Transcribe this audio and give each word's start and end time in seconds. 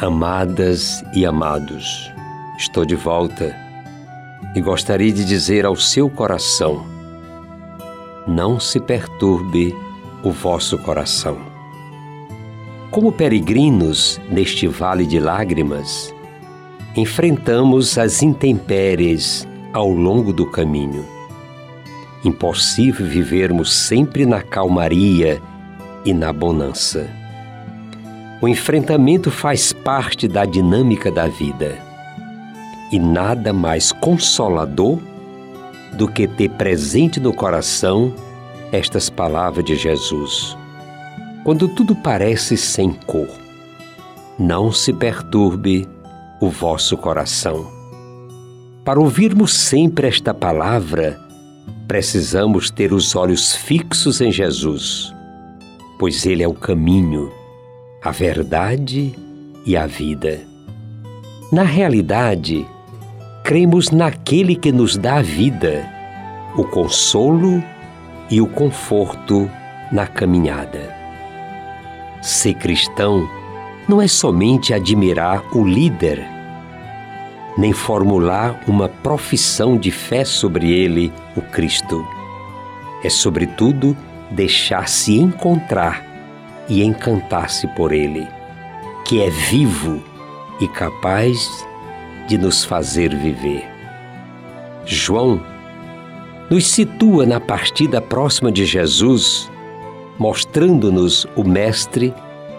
Amadas 0.00 1.04
e 1.12 1.26
amados, 1.26 2.10
estou 2.58 2.86
de 2.86 2.94
volta 2.94 3.65
e 4.56 4.60
gostaria 4.62 5.12
de 5.12 5.22
dizer 5.22 5.66
ao 5.66 5.76
seu 5.76 6.08
coração: 6.08 6.86
não 8.26 8.58
se 8.58 8.80
perturbe 8.80 9.76
o 10.24 10.32
vosso 10.32 10.78
coração. 10.78 11.36
Como 12.90 13.12
peregrinos 13.12 14.18
neste 14.30 14.66
vale 14.66 15.04
de 15.04 15.20
lágrimas, 15.20 16.14
enfrentamos 16.96 17.98
as 17.98 18.22
intempéries 18.22 19.46
ao 19.74 19.90
longo 19.90 20.32
do 20.32 20.46
caminho. 20.46 21.04
Impossível 22.24 23.06
vivermos 23.06 23.74
sempre 23.74 24.24
na 24.24 24.40
calmaria 24.40 25.40
e 26.02 26.14
na 26.14 26.32
bonança. 26.32 27.10
O 28.40 28.48
enfrentamento 28.48 29.30
faz 29.30 29.72
parte 29.72 30.26
da 30.26 30.46
dinâmica 30.46 31.10
da 31.10 31.26
vida. 31.26 31.85
E 32.90 32.98
nada 32.98 33.52
mais 33.52 33.92
consolador 33.92 34.98
do 35.94 36.06
que 36.06 36.26
ter 36.26 36.50
presente 36.50 37.18
no 37.18 37.32
coração 37.32 38.12
estas 38.70 39.08
palavras 39.08 39.64
de 39.64 39.76
Jesus. 39.76 40.56
Quando 41.44 41.68
tudo 41.68 41.94
parece 41.94 42.56
sem 42.56 42.92
cor, 42.92 43.28
não 44.38 44.70
se 44.70 44.92
perturbe 44.92 45.88
o 46.40 46.50
vosso 46.50 46.96
coração. 46.96 47.70
Para 48.84 49.00
ouvirmos 49.00 49.54
sempre 49.54 50.06
esta 50.08 50.34
palavra, 50.34 51.18
precisamos 51.88 52.70
ter 52.70 52.92
os 52.92 53.16
olhos 53.16 53.54
fixos 53.54 54.20
em 54.20 54.30
Jesus, 54.30 55.14
pois 55.98 56.26
Ele 56.26 56.42
é 56.42 56.48
o 56.48 56.54
caminho, 56.54 57.32
a 58.02 58.10
verdade 58.10 59.14
e 59.64 59.76
a 59.76 59.86
vida. 59.86 60.40
Na 61.52 61.62
realidade, 61.62 62.66
cremos 63.46 63.92
naquele 63.92 64.56
que 64.56 64.72
nos 64.72 64.96
dá 64.96 65.18
a 65.18 65.22
vida, 65.22 65.88
o 66.56 66.64
consolo 66.64 67.62
e 68.28 68.40
o 68.40 68.46
conforto 68.48 69.48
na 69.92 70.04
caminhada. 70.04 70.92
Ser 72.20 72.54
cristão 72.54 73.24
não 73.88 74.02
é 74.02 74.08
somente 74.08 74.74
admirar 74.74 75.44
o 75.56 75.64
líder, 75.64 76.26
nem 77.56 77.72
formular 77.72 78.60
uma 78.66 78.88
profissão 78.88 79.78
de 79.78 79.92
fé 79.92 80.24
sobre 80.24 80.72
ele, 80.72 81.12
o 81.36 81.40
Cristo. 81.40 82.04
É, 83.04 83.08
sobretudo, 83.08 83.96
deixar-se 84.28 85.20
encontrar 85.20 86.04
e 86.68 86.82
encantar-se 86.82 87.68
por 87.76 87.92
ele, 87.92 88.26
que 89.04 89.22
é 89.22 89.30
vivo 89.30 90.02
e 90.60 90.66
capaz 90.66 91.64
de 92.26 92.36
nos 92.36 92.64
fazer 92.64 93.14
viver. 93.14 93.64
João 94.84 95.40
nos 96.50 96.68
situa 96.68 97.26
na 97.26 97.40
partida 97.40 98.00
próxima 98.00 98.52
de 98.52 98.64
Jesus, 98.64 99.50
mostrando-nos 100.18 101.26
o 101.34 101.42
Mestre 101.42 102.14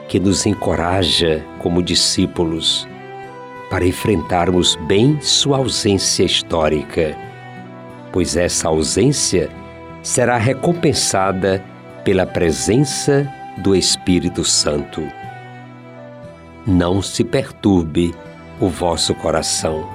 que 0.07 0.19
nos 0.19 0.45
encoraja 0.45 1.43
como 1.59 1.81
discípulos 1.81 2.87
para 3.69 3.85
enfrentarmos 3.85 4.75
bem 4.87 5.19
sua 5.21 5.57
ausência 5.57 6.23
histórica, 6.23 7.17
pois 8.11 8.37
essa 8.37 8.67
ausência 8.69 9.49
será 10.01 10.37
recompensada 10.37 11.63
pela 12.03 12.25
presença 12.25 13.29
do 13.57 13.75
Espírito 13.75 14.43
Santo. 14.43 15.03
Não 16.65 17.01
se 17.01 17.23
perturbe 17.23 18.13
o 18.59 18.69
vosso 18.69 19.13
coração. 19.15 19.87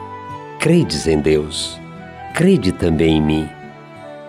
Credes 0.58 1.06
em 1.06 1.18
Deus, 1.18 1.80
crede 2.34 2.72
também 2.72 3.16
em 3.16 3.22
mim. 3.22 3.48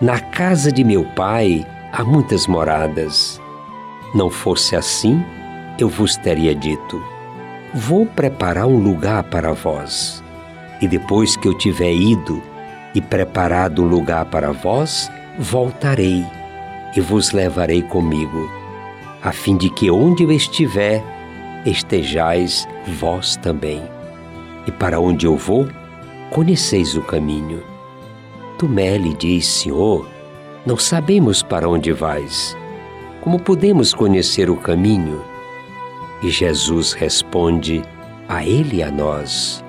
Na 0.00 0.18
casa 0.18 0.72
de 0.72 0.82
meu 0.82 1.04
pai 1.14 1.64
há 1.92 2.02
muitas 2.04 2.46
moradas. 2.46 3.40
Não 4.14 4.28
fosse 4.28 4.74
assim, 4.74 5.24
eu 5.78 5.88
vos 5.88 6.16
teria 6.16 6.54
dito: 6.54 7.02
Vou 7.72 8.06
preparar 8.06 8.66
um 8.66 8.78
lugar 8.78 9.22
para 9.24 9.52
vós. 9.52 10.22
E 10.80 10.88
depois 10.88 11.36
que 11.36 11.46
eu 11.46 11.56
tiver 11.56 11.92
ido 11.92 12.42
e 12.94 13.00
preparado 13.00 13.82
um 13.82 13.86
lugar 13.86 14.24
para 14.26 14.52
vós, 14.52 15.10
voltarei 15.38 16.24
e 16.94 17.00
vos 17.00 17.32
levarei 17.32 17.82
comigo, 17.82 18.50
a 19.22 19.32
fim 19.32 19.56
de 19.56 19.70
que 19.70 19.90
onde 19.90 20.22
eu 20.22 20.30
estiver, 20.30 21.02
estejais 21.64 22.68
vós 22.86 23.36
também. 23.36 23.93
E 24.66 24.72
para 24.72 25.00
onde 25.00 25.26
eu 25.26 25.36
vou, 25.36 25.68
conheceis 26.30 26.96
o 26.96 27.02
caminho. 27.02 27.62
Tomé 28.58 28.96
lhe 28.96 29.14
diz: 29.14 29.46
Senhor, 29.46 30.08
não 30.64 30.76
sabemos 30.76 31.42
para 31.42 31.68
onde 31.68 31.92
vais. 31.92 32.56
Como 33.20 33.38
podemos 33.38 33.92
conhecer 33.92 34.50
o 34.50 34.56
caminho? 34.56 35.22
E 36.22 36.30
Jesus 36.30 36.92
responde 36.92 37.82
a 38.28 38.44
ele 38.44 38.76
e 38.76 38.82
a 38.82 38.90
nós: 38.90 39.64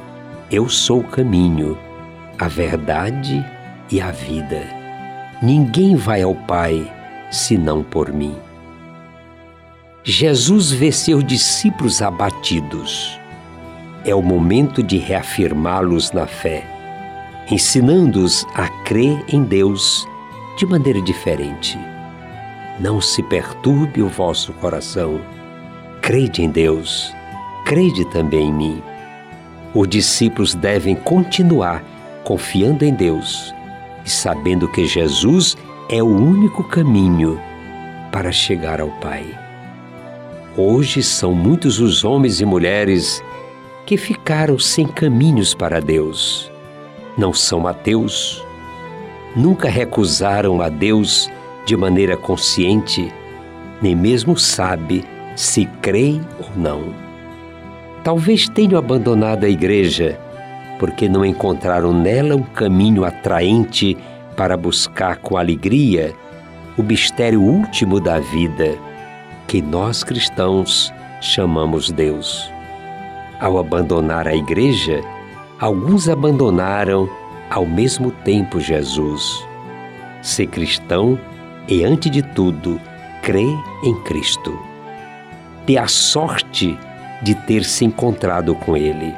Eu 0.49 0.69
sou 0.69 0.99
o 0.99 1.07
caminho, 1.07 1.77
a 2.39 2.47
verdade 2.47 3.45
e 3.91 3.99
a 3.99 4.11
vida. 4.11 4.63
Ninguém 5.41 5.95
vai 5.95 6.21
ao 6.21 6.33
Pai 6.33 6.91
senão 7.31 7.83
por 7.83 8.11
mim. 8.13 8.35
Jesus 10.03 10.71
vê 10.71 10.91
seus 10.91 11.25
discípulos 11.25 12.01
abatidos. 12.01 13.19
É 14.05 14.13
o 14.13 14.21
momento 14.21 14.83
de 14.83 14.97
reafirmá-los 14.97 16.11
na 16.11 16.27
fé, 16.27 16.63
ensinando-os 17.49 18.45
a 18.53 18.69
crer 18.83 19.23
em 19.27 19.43
Deus 19.43 20.07
de 20.57 20.65
maneira 20.65 21.01
diferente. 21.01 21.77
Não 22.79 23.01
se 23.01 23.23
perturbe 23.23 24.01
o 24.01 24.07
vosso 24.07 24.53
coração 24.53 25.19
Crede 26.05 26.43
em 26.43 26.51
Deus, 26.51 27.11
crede 27.65 28.05
também 28.05 28.49
em 28.49 28.53
mim. 28.53 28.83
Os 29.73 29.89
discípulos 29.89 30.53
devem 30.53 30.93
continuar 30.93 31.83
confiando 32.23 32.85
em 32.85 32.93
Deus 32.93 33.51
e 34.05 34.09
sabendo 34.11 34.67
que 34.67 34.85
Jesus 34.85 35.57
é 35.89 36.03
o 36.03 36.05
único 36.05 36.63
caminho 36.63 37.41
para 38.11 38.31
chegar 38.31 38.79
ao 38.79 38.89
Pai. 39.01 39.25
Hoje 40.55 41.01
são 41.01 41.33
muitos 41.33 41.79
os 41.79 42.03
homens 42.03 42.39
e 42.39 42.45
mulheres 42.45 43.23
que 43.85 43.97
ficaram 43.97 44.57
sem 44.57 44.87
caminhos 44.87 45.53
para 45.53 45.79
Deus. 45.79 46.51
Não 47.17 47.33
são 47.33 47.67
ateus, 47.67 48.43
nunca 49.35 49.69
recusaram 49.69 50.61
a 50.61 50.69
Deus 50.69 51.29
de 51.65 51.77
maneira 51.77 52.17
consciente, 52.17 53.11
nem 53.81 53.95
mesmo 53.95 54.37
sabe 54.37 55.03
se 55.35 55.65
creem 55.81 56.21
ou 56.39 56.49
não. 56.55 56.93
Talvez 58.03 58.49
tenham 58.49 58.77
abandonado 58.77 59.45
a 59.45 59.49
igreja 59.49 60.19
porque 60.79 61.07
não 61.07 61.25
encontraram 61.25 61.93
nela 61.93 62.35
um 62.35 62.43
caminho 62.43 63.05
atraente 63.05 63.97
para 64.35 64.57
buscar 64.57 65.17
com 65.17 65.37
alegria 65.37 66.13
o 66.77 66.83
mistério 66.83 67.41
último 67.41 68.01
da 68.01 68.19
vida, 68.19 68.77
que 69.47 69.61
nós 69.61 70.03
cristãos 70.03 70.93
chamamos 71.21 71.89
Deus. 71.89 72.54
Ao 73.39 73.57
abandonar 73.57 74.27
a 74.27 74.35
igreja, 74.35 75.01
alguns 75.59 76.07
abandonaram 76.07 77.09
ao 77.49 77.65
mesmo 77.65 78.11
tempo 78.11 78.59
Jesus. 78.59 79.45
Ser 80.21 80.47
cristão 80.47 81.19
é, 81.69 81.83
antes 81.83 82.09
de 82.09 82.21
tudo, 82.21 82.79
crer 83.21 83.55
em 83.83 83.93
Cristo 84.03 84.57
ter 85.65 85.77
a 85.77 85.87
sorte 85.87 86.77
de 87.21 87.33
ter 87.33 87.63
se 87.63 87.85
encontrado 87.85 88.55
com 88.55 88.77
Ele. 88.77 89.13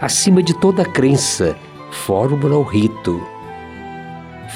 Acima 0.00 0.42
de 0.42 0.54
toda 0.54 0.84
crença, 0.84 1.56
fórmula 1.90 2.56
ou 2.56 2.62
rito, 2.62 3.22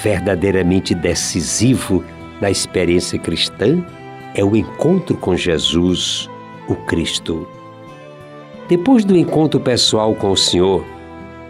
verdadeiramente 0.01 0.95
decisivo 0.95 2.03
na 2.39 2.49
experiência 2.49 3.19
cristã 3.19 3.83
é 4.33 4.43
o 4.43 4.55
encontro 4.55 5.15
com 5.17 5.35
Jesus, 5.35 6.29
o 6.67 6.75
Cristo. 6.75 7.47
Depois 8.71 9.03
do 9.03 9.17
encontro 9.17 9.59
pessoal 9.59 10.15
com 10.15 10.31
o 10.31 10.37
Senhor, 10.37 10.85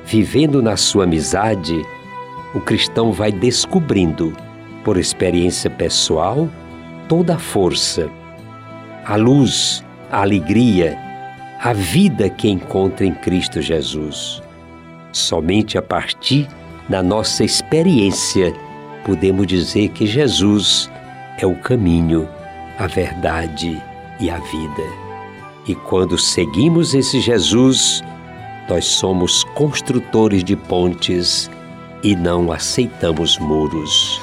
vivendo 0.04 0.60
na 0.60 0.76
sua 0.76 1.04
amizade, 1.04 1.80
o 2.52 2.60
cristão 2.60 3.12
vai 3.12 3.32
descobrindo, 3.32 4.36
por 4.84 4.98
experiência 4.98 5.70
pessoal, 5.70 6.50
toda 7.08 7.36
a 7.36 7.38
força, 7.38 8.10
a 9.06 9.16
luz, 9.18 9.86
a 10.12 10.22
alegria, 10.22 10.98
a 11.62 11.74
vida 11.74 12.28
que 12.28 12.50
encontra 12.50 13.06
em 13.06 13.14
Cristo 13.14 13.62
Jesus. 13.62 14.42
Somente 15.12 15.78
a 15.78 15.82
partir 15.84 16.48
da 16.90 17.04
nossa 17.04 17.44
experiência 17.44 18.52
podemos 19.06 19.46
dizer 19.46 19.90
que 19.90 20.08
Jesus 20.08 20.90
é 21.38 21.46
o 21.46 21.54
caminho, 21.54 22.28
a 22.80 22.88
verdade 22.88 23.80
e 24.20 24.28
a 24.28 24.40
vida. 24.40 25.11
E 25.68 25.76
quando 25.76 26.18
seguimos 26.18 26.94
esse 26.94 27.20
Jesus, 27.20 28.04
nós 28.70 28.86
somos 28.86 29.44
construtores 29.56 30.44
de 30.44 30.56
pontes 30.56 31.50
e 32.04 32.16
não 32.16 32.52
aceitamos 32.52 33.38
muros. 33.38 34.20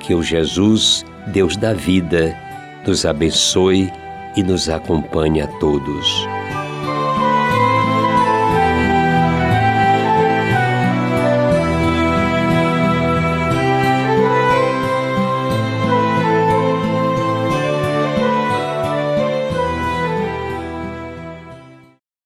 Que 0.00 0.14
o 0.14 0.22
Jesus, 0.22 1.04
Deus 1.28 1.56
da 1.56 1.72
vida, 1.72 2.36
nos 2.86 3.06
abençoe 3.06 3.90
e 4.36 4.42
nos 4.42 4.68
acompanhe 4.68 5.40
a 5.40 5.46
todos. 5.46 6.26